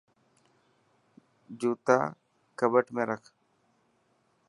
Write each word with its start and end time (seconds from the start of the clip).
جوتا 1.59 1.97
ڪٻٽ 2.59 2.85
۾ 2.95 3.03
رک. 3.11 3.23